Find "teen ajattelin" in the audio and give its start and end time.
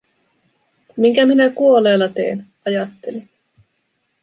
2.07-3.29